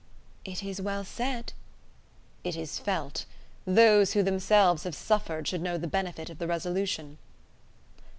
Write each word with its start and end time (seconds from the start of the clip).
"It 0.43 0.63
is 0.63 0.81
well 0.81 1.03
said." 1.05 1.53
"It 2.43 2.55
is 2.55 2.79
felt. 2.79 3.25
Those 3.67 4.13
who 4.13 4.23
themselves 4.23 4.81
have 4.83 4.95
suffered 4.95 5.47
should 5.47 5.61
know 5.61 5.77
the 5.77 5.85
benefit 5.85 6.27
of 6.31 6.39
the 6.39 6.47
resolution." 6.47 7.19